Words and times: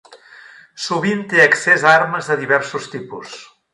Sovint 0.85 1.21
té 1.33 1.43
accés 1.43 1.85
a 1.85 1.91
armes 1.99 2.31
de 2.33 2.39
diversos 2.41 2.89
tipus. 2.95 3.37